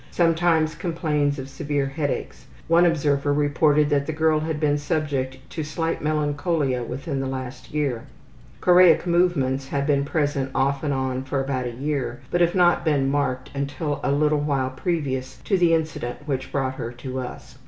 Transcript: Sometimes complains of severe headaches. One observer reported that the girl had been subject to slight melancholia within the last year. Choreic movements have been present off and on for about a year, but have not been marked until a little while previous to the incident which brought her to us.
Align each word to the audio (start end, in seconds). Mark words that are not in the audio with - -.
Sometimes 0.09 0.73
complains 0.73 1.37
of 1.37 1.47
severe 1.47 1.85
headaches. 1.85 2.47
One 2.67 2.87
observer 2.87 3.31
reported 3.31 3.87
that 3.91 4.07
the 4.07 4.11
girl 4.11 4.39
had 4.39 4.59
been 4.59 4.79
subject 4.79 5.37
to 5.51 5.63
slight 5.63 6.01
melancholia 6.01 6.81
within 6.81 7.19
the 7.19 7.27
last 7.27 7.69
year. 7.71 8.07
Choreic 8.61 9.05
movements 9.05 9.67
have 9.67 9.85
been 9.85 10.03
present 10.03 10.49
off 10.55 10.83
and 10.83 10.91
on 10.91 11.21
for 11.21 11.39
about 11.39 11.67
a 11.67 11.71
year, 11.71 12.19
but 12.31 12.41
have 12.41 12.55
not 12.55 12.83
been 12.83 13.11
marked 13.11 13.51
until 13.53 13.99
a 14.01 14.11
little 14.11 14.39
while 14.41 14.71
previous 14.71 15.37
to 15.43 15.55
the 15.55 15.75
incident 15.75 16.27
which 16.27 16.51
brought 16.51 16.73
her 16.73 16.91
to 16.93 17.19
us. 17.19 17.59